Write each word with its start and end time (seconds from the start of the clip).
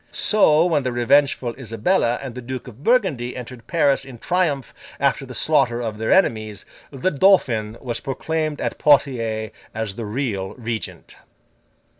So, 0.11 0.65
when 0.65 0.81
the 0.81 0.91
revengeful 0.91 1.53
Isabella 1.59 2.17
and 2.23 2.33
the 2.33 2.41
Duke 2.41 2.67
of 2.67 2.83
Burgundy 2.83 3.35
entered 3.35 3.67
Paris 3.67 4.03
in 4.03 4.17
triumph 4.17 4.73
after 4.99 5.27
the 5.27 5.35
slaughter 5.35 5.79
of 5.79 5.99
their 5.99 6.11
enemies, 6.11 6.65
the 6.89 7.11
Dauphin 7.11 7.77
was 7.79 7.99
proclaimed 7.99 8.59
at 8.59 8.79
Poitiers 8.79 9.51
as 9.75 9.97
the 9.97 10.05
real 10.07 10.55
Regent. 10.55 11.17